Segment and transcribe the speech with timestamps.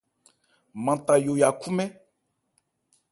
[0.83, 1.89] Manta yo ya khúmɛ́n.